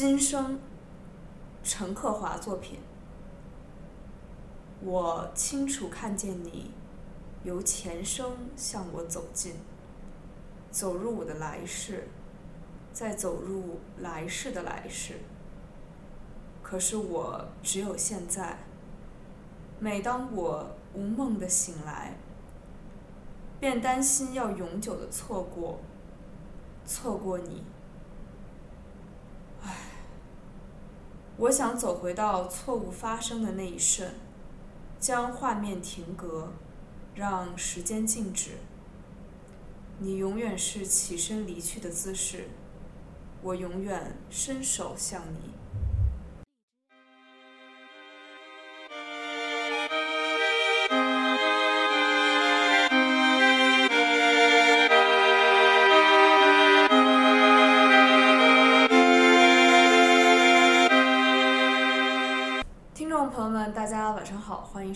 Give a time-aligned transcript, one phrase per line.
[0.00, 0.60] 今生，
[1.64, 2.78] 陈克华作品。
[4.80, 6.70] 我清楚看见你
[7.42, 9.56] 由前生向我走近，
[10.70, 12.06] 走入我的来世，
[12.92, 15.14] 再走入来世的来世。
[16.62, 18.56] 可是我只有现在。
[19.80, 22.16] 每当我无梦的醒来，
[23.58, 25.80] 便担心要永久的错过，
[26.86, 27.64] 错过你。
[31.38, 34.10] 我想走回到错误发生的那一瞬，
[34.98, 36.52] 将画面停格，
[37.14, 38.58] 让时间静止。
[40.00, 42.48] 你永远是起身离去的姿势，
[43.42, 45.57] 我永远伸手向你。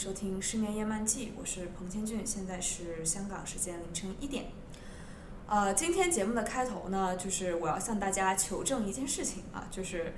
[0.03, 4.47] 收听《失眠夜漫记》，我是彭千俊，现在是香港时间凌晨一点。
[5.47, 10.13] 呃，今天节目的开头呢，就是我要向大家求证一件事情啊，就是。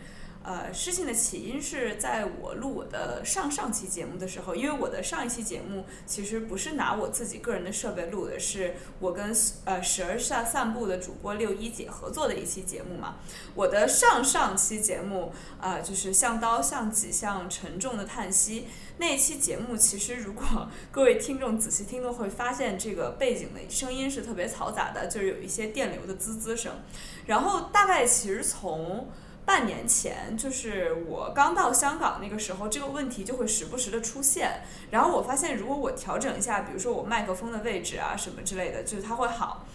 [0.44, 9.34] 呃，事情的起因是在我录我的上上期节目的时候，因为我的上一期节目其实不是拿我自己个人的设备录的，是我跟
[9.64, 13.16] 呃时而下散步的主播六一姐合作的一期节目嘛。
[13.54, 26.82] 我的上上期节目啊，就是像刀像戟像沉重的叹息那期节目，其实如果各位听众仔细听的会发现，这个背景的声音是特别嘈杂的，就是有一些电流的滋滋声。
[27.24, 29.08] 然后大概其实从
[29.44, 34.62] 半年前，就是我刚到香港那个时候，这个问题就会时不时的出现。
[34.90, 39.66] 然后我发现，如果我调整一下，比如说我麦克风的位置啊什么之类的，就是它会好。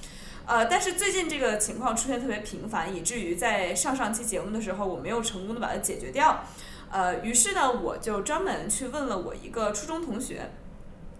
[0.47, 6.43] 呃，但是最近这个情况出现特别频繁，以至于在上上期节目的时候，我没有成功的把它解决掉。
[6.89, 10.49] 呃，于是呢，我就专门去问了我一个初中同学。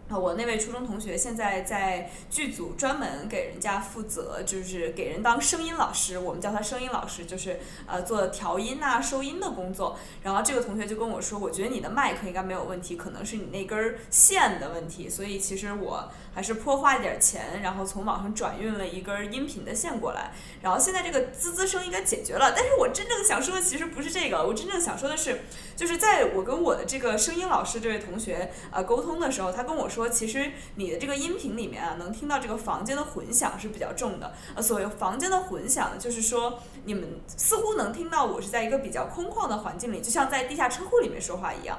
[0.09, 9.99] 啊，我那位初中同学现在在剧组专门给人家负责，就是给人当声音老师，我们叫他声音老师，就是呃做调音呐、收音的工作。
[10.23, 15.07] 然后这个同学就跟我说，我觉得你的麦克应该没有问题，可能是你那根线的问题。
[15.07, 20.31] 所以其实我还是颇花一点钱，然后从网上转运了一根音频的线过来。
[20.63, 22.51] 然后现在这个滋滋声应该解决了。
[22.57, 25.41] 但是我真正想说的其实不是这个，我真正想说的是，
[25.75, 29.98] 就是在我跟我的这个声音老师这位同学呃沟通的时候，他跟我说。
[29.99, 34.33] 说其实你的这个音频里面啊，能听到这个房间的混响是比较重的。
[34.55, 41.77] 呃，所谓房间的混响，就是说你们似乎能听到我是在一个比较空旷的环境里，就像在地下车库里面说话一样。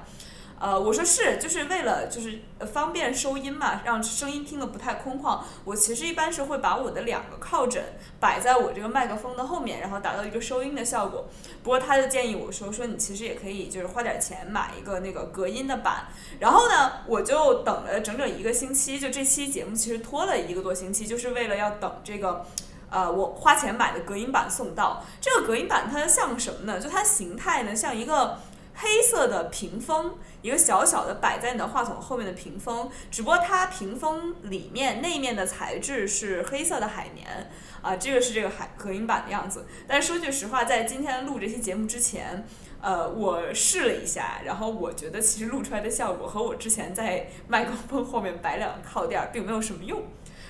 [0.61, 2.39] 呃，我说是，就是为了就是
[2.71, 5.41] 方便收音嘛，让声音听得不太空旷。
[5.65, 7.83] 我其实一般是会把我的两个靠枕
[8.21, 11.31] 摆在我这个麦克风的后面，然后达到一个收音的效果。
[11.63, 16.09] 不过他就建议我说，说你其实也可以就是花点钱买一个那个隔音的板。
[16.39, 22.45] 然后呢，我就等了整整一个星期，就这期节目其实拖了一个多星期，就是为了要等这个，
[22.91, 25.03] 呃，我花钱买的隔音板送到。
[25.23, 26.79] 这个隔音板它像什么呢？
[26.79, 28.37] 就它形态呢像一个。
[28.83, 37.51] 黑色的屏风，一个小小的摆在你的话筒后面的屏风，只不过它屏风里面内面的材质是黑色的海绵
[37.83, 39.67] 啊，这个是这个海隔音板的样子。
[39.87, 42.47] 但说句实话，在今天录这期节目之前，
[42.81, 50.03] 呃，我试了一下，然后我觉得其实录出来的效果和我之前在麦克风后面摆两个靠垫并没有什么用，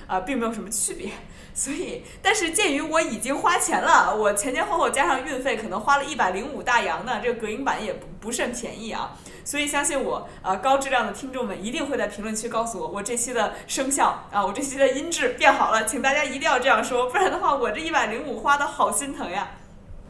[0.07, 1.11] 啊，并没有什么区别。
[1.53, 7.19] 所以，但是鉴于我已经花钱了，我前前后后加上运费，可能花了一百零五大洋呢。
[7.21, 9.17] 这个隔音板也不不甚便宜啊。
[9.43, 19.51] 所以相信我，呃，高质量的听众们一定会在评论区告诉我，我这期的声效啊，我这期的音质变好了，请大家一定要这样说，不然的话，我这一百零五花的好心疼呀。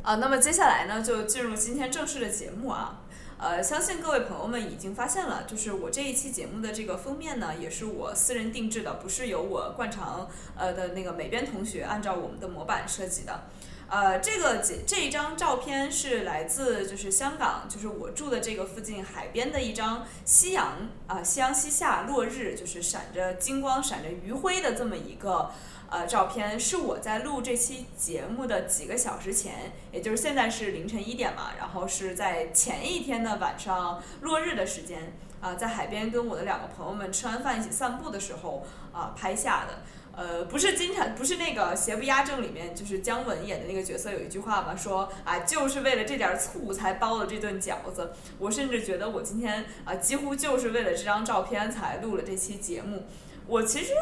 [0.03, 3.00] 啊，那么接下来呢，就进入今天正式的节目啊。
[3.41, 13.45] 呃，相信各位朋友们已经发现了，就是我这一期节目的这个封面呢，也是我私人定制的，不是由我惯常呃的那个美编同学按照我们的模板设计的。
[13.91, 25.51] 呃，这个这这一张照片是来自就是香港，就是我住的这个附近海边的一张夕阳啊，夕阳西下，落日，就是闪着金光、闪着余晖的这么一个。
[25.89, 35.11] 呃，照片是我在录这期节目的几个小时前，也就是现在是凌晨一点嘛，然后是在前一天的晚上落日的时间
[35.41, 39.81] 啊，在海边跟我的两个朋友们吃完饭一起散步的时候啊拍下的。
[40.15, 48.11] 呃，不是经常不是那个邪不压正里面就是姜文演的那个角色有一句话嘛，说啊就是为了这点醋才包了这顿饺子。
[48.39, 53.03] 我甚至觉得我今天啊几乎就是为了这张照片才录了这期节目。
[53.47, 53.93] 我其实。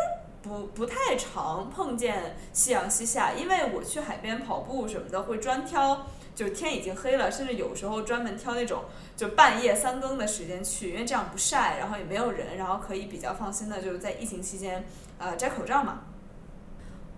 [0.42, 8.86] 不不太常碰见夕阳西下，因为我去海边跑步什么的会专挑，就天已经黑了，甚至有时候专门挑那种
[9.18, 14.88] 就半夜三更的时间去，因为这样不晒，然后也没有人，然后可以比较放心的就是在疫情期间
[15.20, 16.02] 呃摘口罩嘛。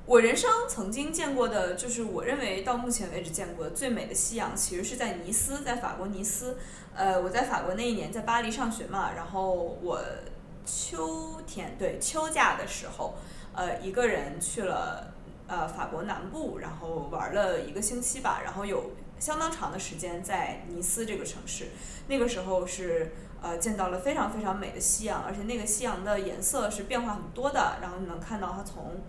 [0.05, 6.57] 我人生曾经见过的，就是我认为到目前为止见过最美的夕阳，其实是在尼斯，在法国尼斯。
[6.93, 10.01] 呃，我在法国那一年在巴黎上学嘛，然后我
[10.65, 13.13] 秋天对秋假的时候，
[13.53, 15.13] 呃，一个人去了
[15.47, 21.67] 呃法国南部，然后玩了一个星期吧，然后有相当长的时间在尼斯这个城市。
[22.07, 29.01] 那个时候是呃见到了非常非常美的夕阳，而且那个夕阳的颜色是变化很多的，然后你能看到它从。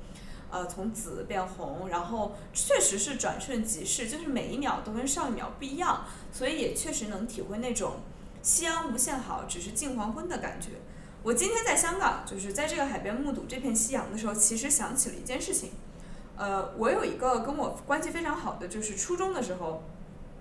[0.55, 8.01] 呃，从紫变红，然后确实是转瞬即逝，就是每一秒都跟上一秒不一样，所以也确实能体会那种
[8.43, 10.73] 夕阳无限好，只是近黄昏的感觉。
[11.23, 15.71] 我今天在香港，就是在这个海边目睹这片夕阳的时候，其实想起了一件事情。
[16.37, 19.83] 呃，我有一个跟我关系非常好的，就是初中的时候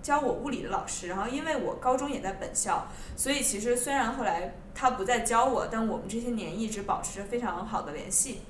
[0.02, 8.42] 教我物理的老师，然后因为我高中也在本校，所以其实虽然后来他不再教我，但我们这些年一直保持着非常好的联系。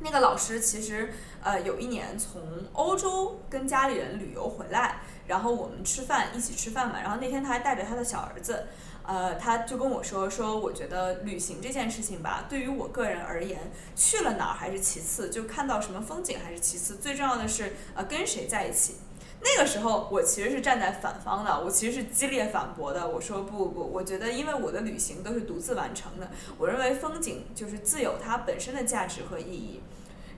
[0.00, 1.12] 那个老师其实，
[1.42, 2.40] 呃，有一年从
[2.72, 8.66] 欧洲跟家里人旅游回来，然后我们吃饭一起吃饭嘛，然后那天他还带着他的小儿子，
[9.02, 18.94] 呃，他就跟我说说，我觉得旅行这件事情吧，对于我个人而言，去了哪儿还是其次，就看到什么风景还是其次，最重要的是，呃，跟谁在一起。
[19.40, 23.08] 那个时候我其实是站在反方的，我其实是激烈反驳的。
[23.08, 29.80] 我说不不，我觉得因为我的旅行都是独自完成的，我认为风景就是自有它本身的价值和意义。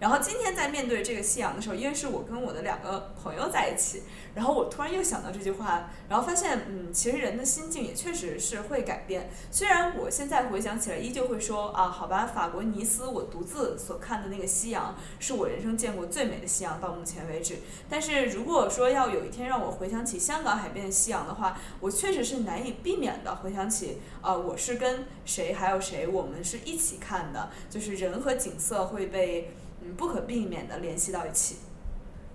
[0.00, 4.02] 然后今天在面对这个夕阳的时候，因为是我跟我的两个朋友在一起，
[4.35, 9.29] 然后我突然又想到这句话，然后发现，嗯，其实人的心境也确实是会改变。
[9.50, 17.58] 虽然我现在回想起来，依旧会说啊，好吧，法国尼斯，我独自所看的那个夕阳，是我人生见过最美的夕阳，到目前为止。
[17.91, 29.53] 但是如果说要有一天让我回想起香港海边的夕阳的话，我确实是难以避免的回想起，啊，我是跟谁还有谁，我们是一起看的，就是人和景色会被。
[29.82, 31.56] 嗯，不可避免的联系到一起。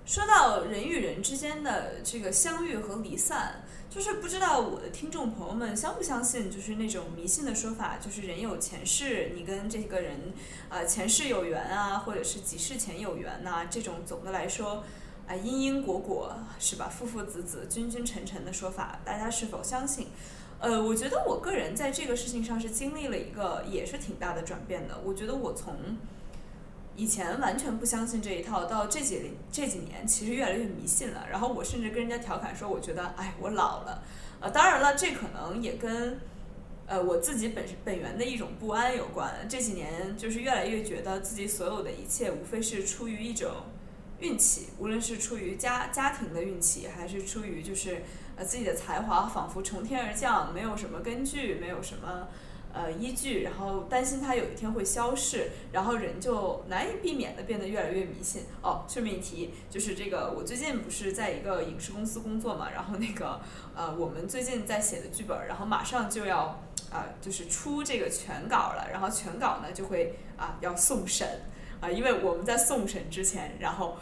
[0.05, 10.31] 说到人与人之间的这个相遇和离散，就是不知道我的听众朋友们相不相信，就是那种迷信的说法，就是人有前世，你跟这个人，
[10.69, 14.83] 呃，前世有缘啊，或者是几世前有缘呐，这种总的来说，
[15.27, 20.09] 啊，因因果果是吧，父父子子，君君臣臣的说法，大家是否相信？
[20.59, 24.99] 呃，我觉得我个人在这个事情上是经历了一个也是挺大的转变的。
[25.03, 25.97] 我觉得我从
[26.97, 31.27] 以前完全不相信这一套，到这几这几年，其实越来越迷信了。
[31.29, 34.01] 然后我甚至跟人家调侃说，我觉得，哎，我老了。
[34.39, 36.19] 呃，当然了，这可能也跟，
[36.87, 39.45] 呃，我自己本本源的一种不安有关。
[39.49, 43.51] 这几年就是越来越觉得自己所有的一切，无非是出于一种
[44.19, 48.03] 运气，无论是出于家家庭的运气，还是出于就是
[48.37, 52.29] 呃自己的才华，仿佛从天而降，没有什么根据，没有什么。
[52.75, 58.43] 呃，依据，然后担心它有一天会消逝，然后人就难以避免的变得越来越迷信。
[58.61, 63.39] 哦，顺便一提，就是这个，我最近不是在一个影视公司工作嘛，然后那个，
[63.73, 66.61] 呃，我们最近在写的剧本，然后马上就要
[66.91, 71.43] 啊，就是出这个全稿了，然后全稿呢就会啊要送审
[71.79, 73.97] 啊，因为我们在送审之前，然后。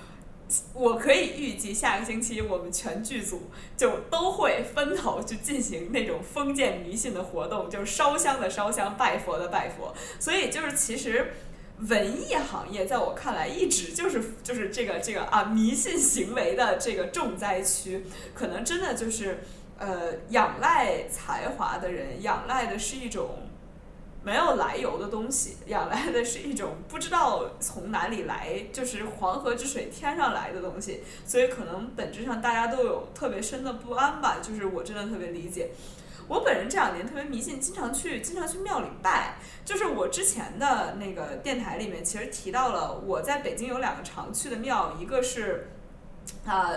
[0.74, 9.94] 我可以预计下个星期我们全剧组就都会分头去进行那种封建迷信的活动，就是烧香的烧香，拜佛的拜佛。
[10.20, 11.34] 所以就是其实
[11.80, 19.44] 文艺行业在我看来一直就是就是这个这个啊迷信行为的这个重灾区，可能真的就是
[19.78, 23.50] 呃仰赖才华的人仰赖的是一种。
[24.24, 34.38] 没有来由的东西，养来的是一种不知道从哪里来，就是黄河之水天上来的东西，所以可能本质上大家都有特别深的不安吧。
[34.42, 35.72] 就是我真的特别理解，
[36.30, 39.36] 我本人这两年特别迷信，经常去经常去庙里拜。
[39.66, 45.70] 就是我之前的那个电台里面其实提到了，我在北京有两个常去的庙，一个是，
[46.46, 46.72] 啊。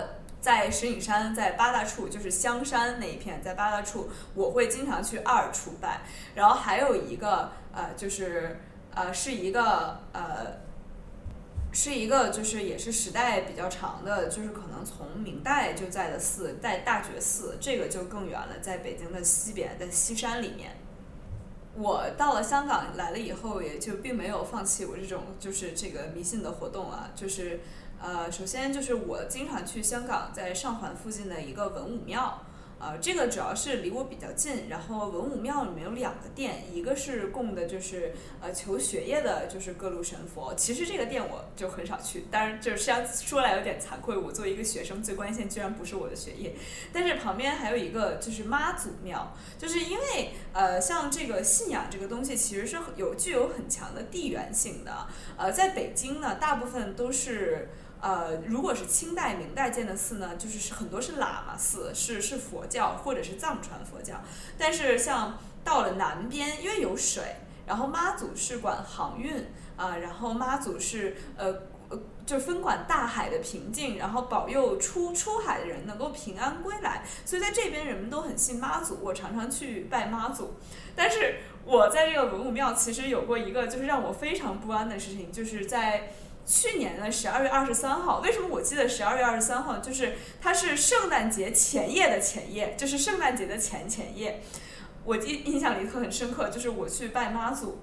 [0.47, 5.99] 在石景山，在八大处，就是香山那一片，在八大处，我会经常去二处拜。
[6.35, 8.57] 然后还有一个，呃，就是
[8.95, 10.61] 呃，是一个呃，
[11.73, 20.77] 是一个就是也是时代比较长的，就是可能从明代就在的寺，在大觉寺，这个就更远了，在北京的西边，在西山里面。
[21.75, 27.59] 我到了香港来了以后，也就并没有放弃我这种就是这个迷信的活动啊，就是。
[27.99, 32.43] 呃，首先就是我经常去香港，在上环附近的一个文武庙，
[32.79, 40.53] 呃，这个主要是离我比较近，然后文武庙里面有两个殿，一个是供的就是呃求学业的，就是各路神佛。
[40.53, 42.91] 其实这个殿我就很少去，当然就是
[43.25, 46.55] 说来有点惭愧，我作为一个学生，最关键居然不是我的学业。
[46.93, 55.07] 但是旁边还有一个就是妈祖庙，就是因为呃像这个信仰这个东西，其实是有具有很强的地缘性的。
[55.35, 57.69] 呃，在北京呢，大部分都是。
[57.99, 64.21] 呃，如果是清代、明代建的寺呢，就是是很多是喇嘛寺，是是佛教或者是藏传佛教。
[64.55, 67.23] 但是像到了南边，因为有水，
[67.65, 71.47] 然后妈祖是管航运啊，然后妈祖是呃
[71.89, 77.03] 呃，就分管大海的平静，然后保佑出出海的人能够平安归来。
[77.25, 80.53] 所以在这边人们都很信妈祖，我常常去拜妈祖。
[80.95, 86.11] 但是我在这个文武庙其实有过一个就是让我非常不安的事情，就是在。
[86.47, 89.79] 去年的十二月二十三号，为什么我记得十二月二十三号？
[89.79, 94.41] 就是它是圣诞节前夜的前夜，就是圣诞节的前前夜。
[95.03, 97.79] 我印印象里特很深刻，就是我去拜妈祖，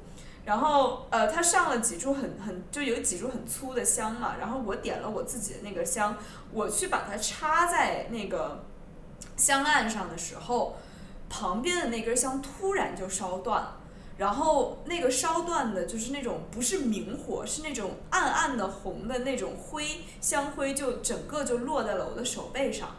[0.46, 6.16] 然后呃，他上了几炷很很就有几炷很粗的香嘛，然后我点了我自己的那个香，
[6.50, 8.64] 我去把它插在那个
[9.36, 10.78] 香案上的时候，
[11.28, 13.80] 旁边的那根香突然就烧断了。
[14.16, 19.84] 然后那个烧断的，就是那种不是明火，是那种暗暗的红的那种灰
[20.20, 22.90] 香灰，就整个就落在了我的手背上。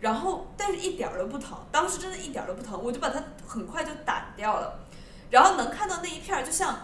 [0.00, 4.80] 然后，但是一点儿都不疼，当时真的一点儿都不疼，我就把它很快就掸掉了。
[5.30, 6.76] 然后能看到那一片儿，就像，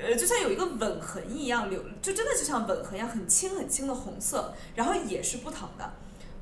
[0.00, 5.92] 呃，就像有一个吻痕一样流，就真的就像吻痕一样，很轻很轻的红色，然后也是不疼的。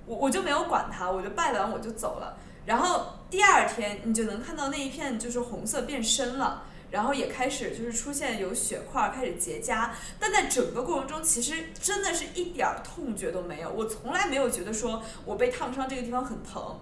[0.07, 2.37] 我我就没有管它，我就拜完我就走了。
[2.67, 6.65] 然后第二天你就能看到那一片就是红色变深了。
[6.95, 16.79] 然后也开始就是出现有血块开始结痂，但在整个过程中其实真的是一点儿痛觉都没有，我从来没有觉得说我被烫伤这个地方很疼，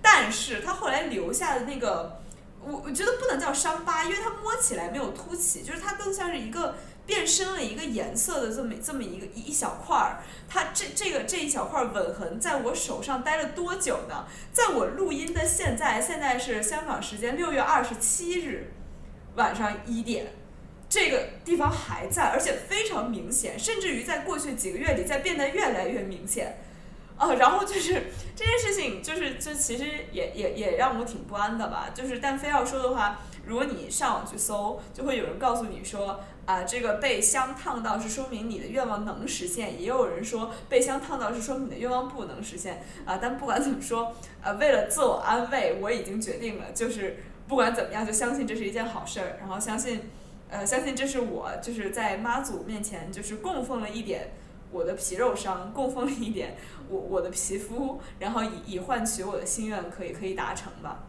[0.00, 2.20] 但是它后来留下的那个，
[2.62, 14.26] 我我觉得不能叫伤疤，因为它摸起来没有凸起，就是它更像是一个变深了一个颜色的这么这么一个一小块儿，它这这个这一小块吻痕在我手上待了多久呢？
[14.52, 18.70] 在我录音的现在，现在是香港时间六月二十七日。
[19.36, 20.26] 晚上一点，
[20.88, 26.58] 这个地方还在，而且非常明显，甚至于在过去几个月里在变得越来越明显，
[27.16, 31.90] 啊，然后就是这件事情，就是这其实也也也让我挺不安的吧。
[31.94, 47.24] 就是但非要说的话，如果你上网去搜，就会有人告诉你说，啊，这个被香烫到是说明你的愿望能实现，也有人说被香烫到是说明你的愿望不能实现，啊，但不管怎么说，呃，为了自我安慰，我已经决定了，就是。
[47.48, 50.10] 不管怎么样，就相信这是一件好事儿，然后相信，
[50.48, 54.32] 呃，相信这是我就是在妈祖面前就是供奉了一点
[54.72, 56.56] 我的皮肉伤，供奉了一点
[56.88, 61.04] 我我的皮肤，然后以以换取我的心愿可以可以达成吧。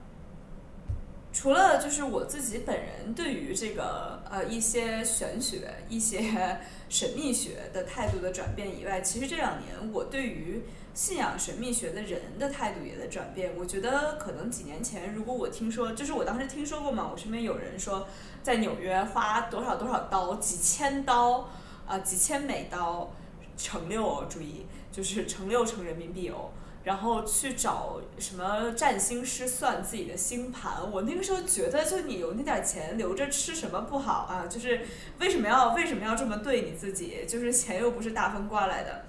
[1.37, 6.19] 除了就是我自己本人对于这个呃一些玄学、一些
[6.89, 10.63] 神秘学的态度的转变以外，其实这两年我对于。
[10.95, 13.51] 信仰神秘学的人的态度也在转变。
[13.55, 18.07] 我觉得可能几年前，如果我听说，就是我当时听说过嘛，我身边有人说，
[18.41, 21.47] 在纽约花多少多少刀，几千刀，
[21.85, 23.13] 啊，几千美刀，
[23.55, 26.49] 乘六哦，注意，就是乘六乘人民币哦，
[26.87, 30.89] 然后去找什么占星师算自己的星盘。
[30.89, 34.47] 我那个时候觉得，就你有那点钱留着吃什么不好啊？
[34.47, 34.79] 就是
[35.19, 37.25] 为什么要为什么要这么对你自己？
[37.27, 39.03] 就是钱又不是大风刮来的。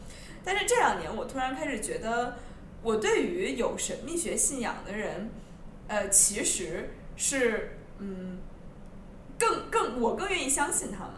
[0.45, 2.39] 但是这两年，我突然开始觉得，
[2.83, 5.31] 我对于有神秘学信仰的人，
[5.87, 8.39] 呃，其实是嗯，
[9.39, 11.15] 更更我更愿意相信他们，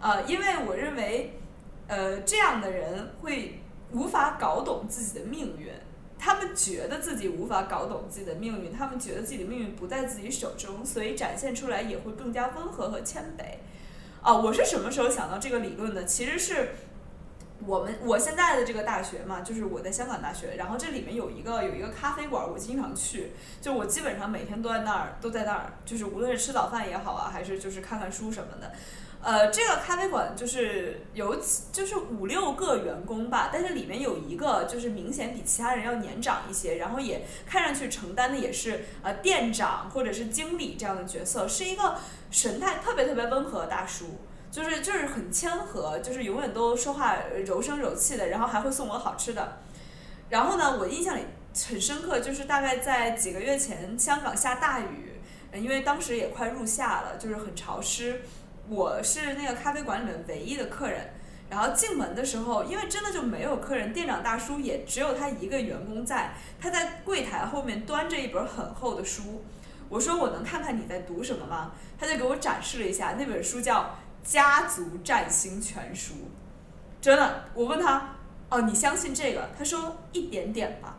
[0.00, 1.38] 呃，因为我认为，
[1.86, 3.60] 呃，这样的人会
[3.92, 5.68] 无法搞懂自己的命运，
[6.24, 13.42] 他们觉得自己无法搞懂自己的命运，他们觉得自己的命运不在自己手中，所以展现出来也会更加温和和谦卑。
[14.22, 16.06] 啊，我是什么时候想到这个理论的？
[16.06, 16.70] 其实是。
[17.66, 23.30] 我们我现在的这个大学嘛，就是我在香港大学，然后这里面有一个有一个咖啡馆，我经常去，
[23.62, 28.72] 就我基本上每天都在那儿，都在那儿，就是无论是吃早饭也好啊，还是就是看看书什么的，
[29.24, 41.96] 呃，这个咖啡馆就是有几就是五六个员工吧，但是里面有一个就是明显比其他人要年长一些，然后也看上去承担的也是呃店长或者是经理这样的角色，是一个
[42.30, 44.20] 神态特别特别温和的大叔。
[44.50, 49.58] 就是就是很谦和，就是永远都说话柔声柔气的，然后还会送我好吃的。
[50.28, 51.22] 然后呢，我印象里
[51.68, 55.18] 很深刻，就是大概在几个月前，香港下大雨，
[55.54, 58.22] 因为当时也快入夏了，就是很潮湿。
[58.68, 61.10] 我是那个咖啡馆里面唯一的客人。
[61.50, 69.44] 然后进门的时候，因为真的就没有客人，店长大叔也只有他一个员工在，他在柜台后面端着一本很厚的书。
[69.90, 71.72] 我说我能看看你在读什么吗？
[71.98, 73.80] 他就给我展示了一下那本书，叫
[74.24, 76.14] 《家族占星全书》。
[77.00, 78.16] 真的，我问他，
[78.48, 79.50] 哦，你相信这个？
[79.56, 80.96] 他说一点点吧。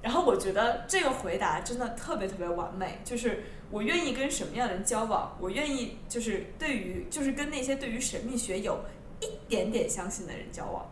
[0.00, 3.42] 然后我觉得这个回答真的特别特别完美，就是
[3.74, 8.84] 我愿意跟什么样的人交往，我愿意就是对于就是跟那些对于神秘学有
[9.18, 10.88] 一点点相信的人交往。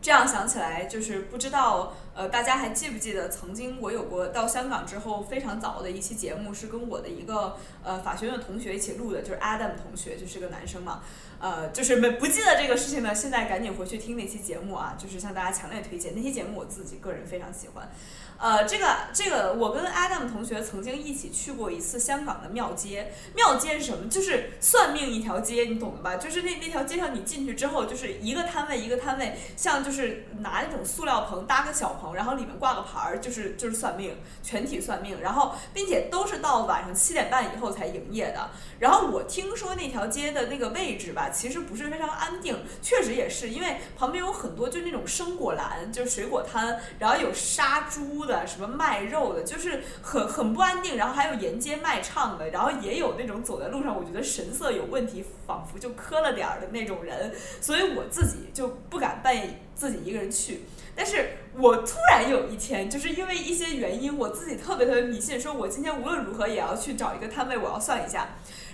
[0.00, 11.02] 这样想起来，就是不知道，呃，大家还记不记得曾经我有过到香港之后非常早的一期节目，是跟我的一个呃法学院同学一起录的，就是 Adam 同学，就是个男生嘛，
[11.40, 17.90] 呃，就是没不记得这个事情呢，现在赶紧回去听那期节目啊，就是向大家强烈推荐那期节目，我自己个人非常喜欢。
[18.36, 23.12] 呃，这个这个，我跟 Adam 同学曾经一起去过一次香港的庙街。
[23.34, 24.10] 庙街是什么？
[24.10, 26.16] 就是算命一条街，你懂的吧？
[26.16, 35.20] 就是那那条街上，你进去之后，就是一个摊位一个摊位，像就是拿那种塑料棚搭个小棚，然后里面挂个牌儿，就是就是算命，全体算命。
[35.20, 38.50] 然后，并且都是到晚上七点半以后才营业的。
[38.80, 48.24] 然后我听说那条街的那个位置吧，其实不是非常安定，确实也是，因为旁边有很多就那种生果篮，就是水果摊，然后有杀猪。
[48.24, 60.62] 的什么卖肉的，就是很很不安定，然后还有沿街卖唱的，然后也有那种走在路上，我觉得神色有问题，仿佛就磕了点儿的那种人，所以我自己就不敢半夜自己一个人去。
[60.96, 68.28] 但是我突然有一天，就是因为一些原因，我自己特别特别迷信，说我今天无论如何也要去找一个摊位，我要算一下。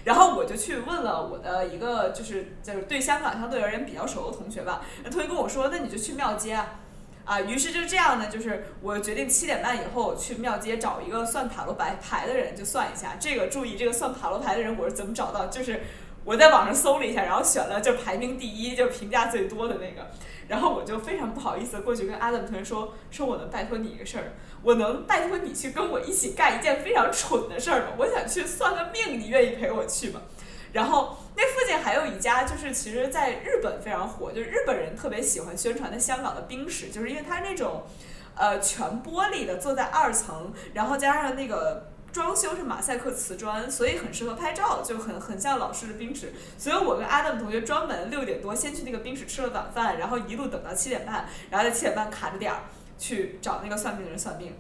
[0.05, 6.81] 然后我就去问了我的一个就是就是对香港相对而言比较熟的同学吧，那同学跟我说，那你就去庙街啊。
[7.27, 13.15] 啊，于是就这样呢，就是我决定七点半以后去庙街找一个算塔罗牌牌的人，就算一下。
[13.21, 15.47] 这个注意，这个算塔罗牌的人我是怎么找到？
[15.47, 15.83] 就是
[16.25, 20.11] 我在网上搜了一下，然后选了就排名第一，就评价最多的那个。
[20.51, 24.33] 然后我就非常不好意思过去跟 Adam 同学说，说我能拜托你一个事儿，
[24.65, 27.87] 我能拜托你去跟我一起干一件非常蠢的事儿吗？
[27.99, 30.23] 我想去算个命，你愿意陪我去吗？
[30.73, 37.85] 然后那附近还有一家，就是其实在日本非常火，就是日本人特别喜欢宣传的香港的冰室，就是因为它那种，
[38.35, 46.33] 呃，全玻璃的，坐在二层，然后加上那个装修是马赛克瓷砖，所以很适合拍照，就很很像老式的冰室。
[46.59, 52.63] 所以我跟 Adam 同学专门六点多先去那个冰室吃了晚饭，然后一路等到七点半，然后在七点半卡着点儿
[52.99, 54.53] 去找那个算命的人算命。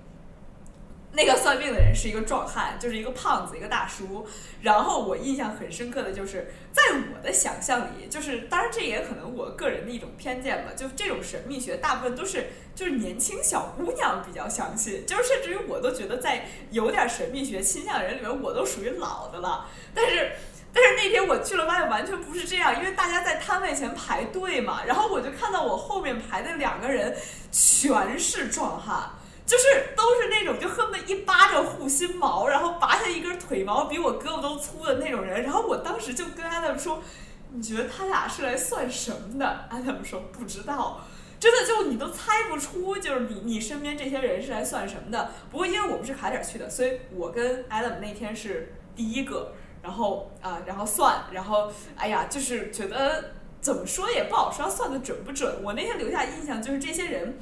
[1.12, 4.26] 那个算命的人是一个壮汉，就是一个胖子，一个大叔。
[4.62, 19.66] 然后我印象很深刻的就是，在我的想象里，就是当然这也可能我个人的一种偏见吧，就这种神秘学大部分都是就是年轻小姑娘比较相信，就是甚至于我都觉得在有点神秘学倾向的人里面，我都属于老的了。
[19.92, 20.32] 但是
[20.72, 27.16] 但是那天我去了，发现完全不是这样，因为大家在摊位前排队嘛，然后我就看到我后面排的两个人
[27.50, 29.10] 全是壮汉。
[29.50, 35.42] 就是都是那种就恨不得一巴掌护心毛，然后拔下一根腿毛比我胳膊都粗的那种人。
[35.42, 37.02] 然后我当时就跟 Adam 说
[37.50, 39.64] ：“你觉得他俩是来算什么的？
[39.68, 41.00] ”Adam 说：“不知道，
[41.40, 45.32] 真的就你都猜不出，就是你你身边这些人是来算什么的。
[45.50, 49.52] 不过因为我们是卡点去的，所以我跟 Adam 那天是第一个。
[49.82, 55.60] 然后啊，然后算，然后哎呀，就是觉得怎么说也不好说，算的准不准。
[55.64, 57.36] 我那天留下印象就是这些人。”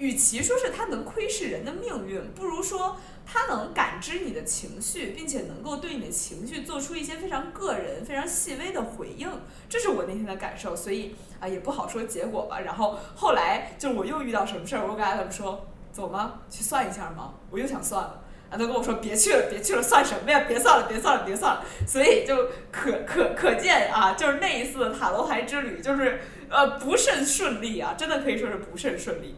[0.00, 9.30] 与其说是他能窥视人的命运，不如说他能感知你的情绪，并且能够对你的情绪做出一些非常个人、非常细微的回应。
[9.68, 12.60] 这是我那天的感受，所以啊也不好说结果吧。
[12.60, 16.40] 然后后来就我又遇到什么事儿，我跟他们说走吗？
[16.48, 17.34] 去算一下吗？
[17.50, 20.46] 我又想算了，啊他跟我说别去了，别去了，算什么呀？
[20.48, 21.64] 别算了，别算了，别算了。
[21.86, 29.36] 所以就可可可见啊，就是那一次塔罗牌之旅，就是呃不甚顺利啊，真的可以说是不甚顺利。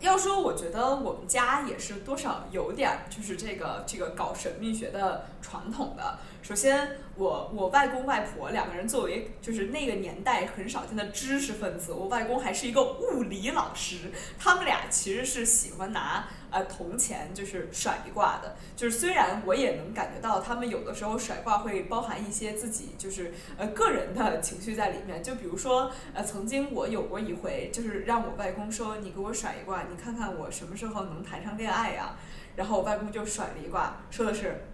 [0.00, 6.18] 要说，我觉得我们家也是多少有点儿，就是这个这个搞神秘学的传统的。
[6.40, 16.28] 首先，我我外公外婆两个人作为就是那个年代很少见的知识分子，我外公还是一个物理老师，他们俩其实是喜欢拿。
[16.50, 32.16] 呃，铜钱就是甩一卦的，就是虽然我也能感觉到他们有的时候甩卦会包含一些自己就是呃个人的情绪在里面，就比如说呃曾经我有过一回，就是让我外公说你给我甩一卦，你看看我什么时候能谈上恋爱呀？
[32.56, 34.64] 然后我外公就甩了一卦，说的是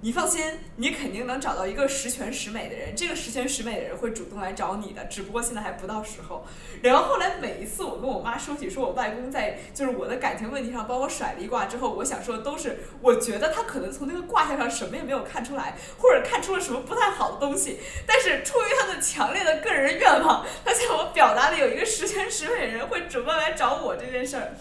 [0.00, 0.44] 你放心，
[0.76, 2.94] 你肯定能找到一个十全十美的人。
[2.94, 6.46] 这个十全十美的人会主动来找你的，只不过现在还不到时候。
[6.82, 17.78] 然后后来每一次我跟我妈说起说我外公在就是我的感情问题上帮我甩了一卦之后，我想说的都是我觉得他可能从那个卦象上什么也没有看出来，或者看出了什么不太好的东西。
[18.06, 24.52] 但是出于他的强烈的个人愿望，他向我表达了有一个十全十美的人会主动来找我这件事儿。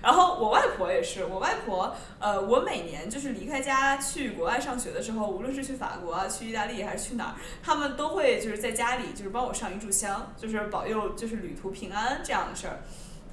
[0.00, 7.34] 然后我外婆也是，我外婆，呃，我每年就是离开家去国外上学的时候，无论是去法国啊、去意大利还是去哪儿，
[7.64, 12.80] 他们都会就是在家里就是帮我上一炷香，就是保佑就是旅途平安这样的事儿。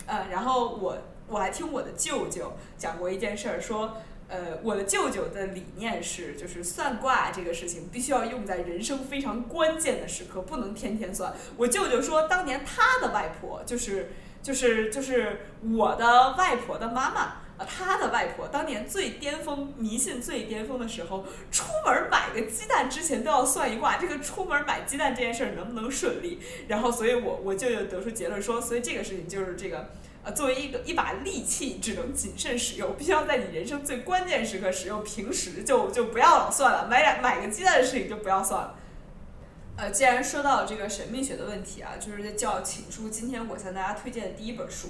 [0.07, 0.97] 呃，然后我
[1.27, 3.97] 我还听我的舅舅讲过一件事儿，说，
[4.27, 11.31] 呃，我的舅舅的理念是，就是算卦这个事情必须要用在人生非常关键的时刻，不能天天算。
[11.57, 14.13] 我舅舅说，当年他的外婆就是。
[14.45, 15.39] 就是就是
[15.75, 26.39] 我的外婆的妈妈，呃，她的外婆当年最巅峰迷信最巅峰的时候，出门买个鸡蛋之前都要算一卦，这个出门买鸡蛋这件事儿能不能顺利？
[26.67, 29.89] 然后，所以我我舅舅得出结论说，所以这个事情就是这个，
[30.23, 38.75] 呃，作为一个一把利器，只能谨慎使用，必须要在你人生最关键时刻使用，平时就就不要老算了，买两买个鸡蛋的事情就不要算了。
[39.77, 44.87] 呃，既然说到这个神秘学的问题啊，就是叫请出今天我向大家推荐的第一本书。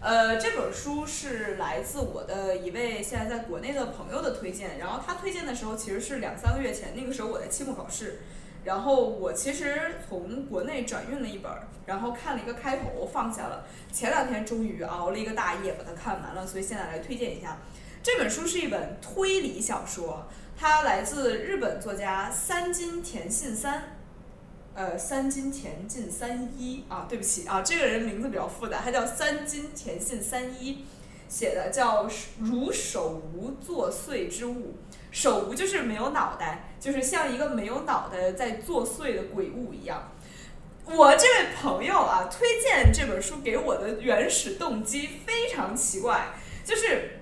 [0.00, 8.20] 呃，这本书是来自我的一位现在在国内的朋友的推荐，然后他推荐的时候其实是两三个月前，那个时候我在期末考试，
[8.64, 11.50] 然后我其实从国内转运了一本，
[11.86, 17.56] 然后看了一个开头放下了，前两天终于熬了一个大夜把它看完了，所以现在来推荐一下。
[18.02, 23.94] 这本书是一本推理小说，它来自日本作家三津田信三。
[24.78, 30.84] 呃，三金田进三一啊，对不起啊，这个人名字比较复杂，他叫三金田信三一，
[31.28, 34.76] 写的叫如手无作祟之物，
[35.10, 40.12] 手无就是没有脑袋，就是像一个没有脑袋在作祟的鬼物一样。
[40.84, 46.28] 我这位朋友啊，推荐这本书给我的原始动机非常奇怪，
[46.64, 47.18] 就是。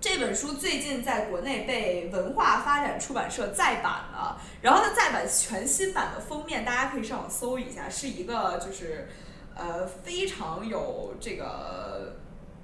[0.00, 9.08] 这本书最近在国内被文化发展出版社再版了，然后它再版全新版的封面，大家可以上网搜一下，是一个就是，
[9.56, 12.14] 呃，非常有这个，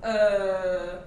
[0.00, 1.02] 呃，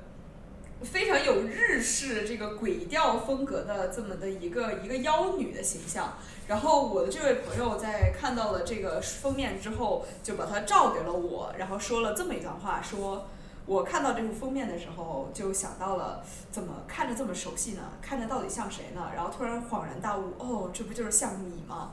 [0.83, 6.17] 非常有日式这个鬼调风格的这么的一个一个妖女的形象。
[6.45, 13.29] 然后我的这位朋友在看到了这个封面之后，就把它照给了我，然后说了这么一段话，说。
[13.67, 17.81] 我看到这幅封面的时候，就想到了怎么看着这么熟悉呢？
[18.01, 19.11] 看着到底像谁呢？
[19.13, 21.91] 然后突然恍然大悟，哦，这不就是像你吗？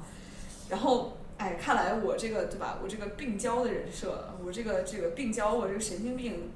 [0.68, 2.78] 然后，哎，看来我这个对吧？
[2.80, 6.52] 我这个病娇的人设，我这个这个病娇，我这个神经病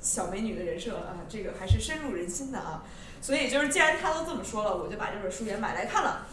[0.00, 2.82] 小美女的人设啊，这个还是深入人心的啊。
[3.20, 6.26] 所以就是，既然他都这么说了，我就把这本书也买来看了。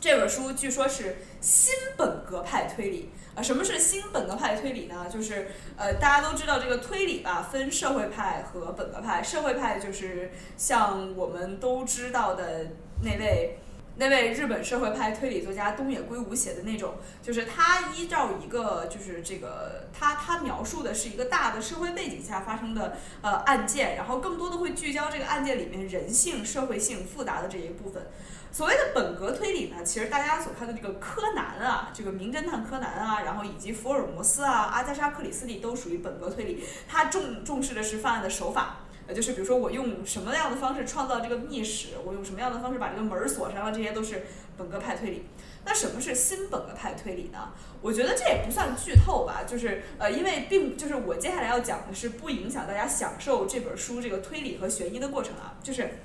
[0.00, 3.10] 这本书据说是新本格派推理。
[3.34, 5.06] 啊，什么是新本格派推理呢？
[5.12, 9.22] 就是呃，大家都知道这个推理吧，分社会派和本格派。
[9.22, 12.66] 社会派就是像我们都知道的
[13.02, 13.58] 那位
[13.96, 28.04] 那位日本社会派推理作家东野圭吾写的那种，就是他依照一个就是这个他他描述的是一个大的社会背景下发生的呃案件，然后更多的会聚焦这个案件里面人性、社会性复杂的这一部分。
[28.50, 36.64] 所谓的本格推理呢，其实大家所看的这个柯南啊，这个名侦探柯南啊，然后以及福尔摩斯啊、阿加莎克里斯蒂都属于本格推理。
[36.88, 44.24] 他重重视的是犯案的手法，呃，就是比如说我用什么样的方式创造这个密室，我用什么样的方式把这个门儿锁上了，这些都是
[44.56, 45.26] 本格派推理。
[45.64, 47.50] 那什么是新本格派推理呢？
[47.80, 55.98] 我觉得这也不算剧透吧，就是呃，因为并就是我接下来要讲的是不影响大家享受这本书这个推理和悬疑的过程啊，就是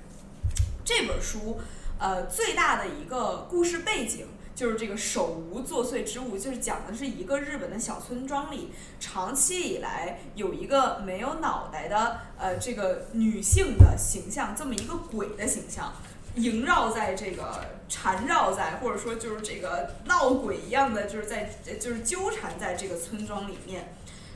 [0.84, 1.60] 这本书。
[2.02, 4.26] 呃，最大的一个故事背景
[4.60, 15.94] 就是这个手无作祟之物，就是讲的是一个日本的小村庄里，长期以来有一个没有脑袋的呃这个女性的形象，这么一个鬼的形象，
[16.36, 23.96] 萦绕在这个缠绕在，或者说就是这个闹鬼一样的，就是在就是纠缠在这个村庄里面，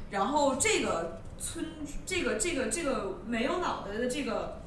[0.10, 1.66] 然后这个村
[2.06, 4.62] 这个这个这个没有脑袋的这个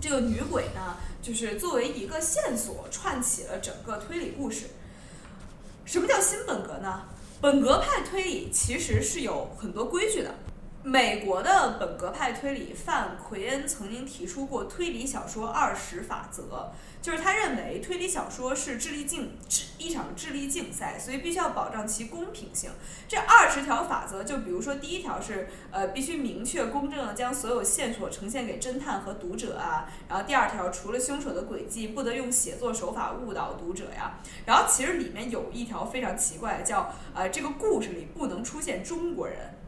[0.00, 0.96] 这个女鬼呢？
[1.22, 4.66] 就是作为一个线索串起了整个推理故事。
[5.84, 7.02] 什么叫新本格呢？
[7.40, 10.34] 本格派推理其实是有很多规矩的。
[10.82, 19.36] 美国的本格派推理范奎恩曾经提出过推理小说二十法则，就是他认为推理小说是智力竞
[19.76, 22.70] 一场智力竞赛，所以必须要保障其公平性。
[23.06, 34.18] 这二十条法则，就比如说第一条是呃必须明确公正的将所有线索呈现给侦探和读者啊，然后第二条除了凶手的轨迹，不得用写作手法误导读者呀。
[34.46, 39.59] 然后其实里面有一条非常奇怪，叫呃这个故事里不能出现中国人。